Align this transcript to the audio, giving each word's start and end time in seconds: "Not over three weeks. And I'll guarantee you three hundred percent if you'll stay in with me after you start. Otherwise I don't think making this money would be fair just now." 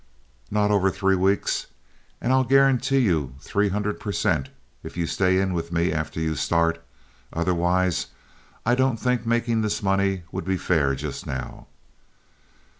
"Not 0.49 0.71
over 0.71 0.89
three 0.89 1.15
weeks. 1.15 1.67
And 2.21 2.33
I'll 2.33 2.43
guarantee 2.43 2.97
you 3.01 3.35
three 3.39 3.69
hundred 3.69 3.99
percent 3.99 4.49
if 4.81 4.97
you'll 4.97 5.05
stay 5.05 5.37
in 5.39 5.53
with 5.53 5.71
me 5.71 5.91
after 5.93 6.19
you 6.19 6.33
start. 6.33 6.83
Otherwise 7.31 8.07
I 8.65 8.73
don't 8.73 8.97
think 8.97 9.27
making 9.27 9.61
this 9.61 9.83
money 9.83 10.23
would 10.31 10.45
be 10.45 10.57
fair 10.57 10.95
just 10.95 11.27
now." 11.27 11.67